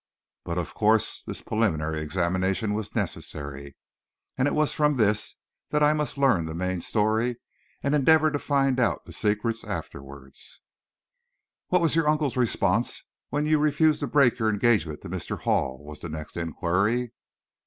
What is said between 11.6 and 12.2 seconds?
"What was your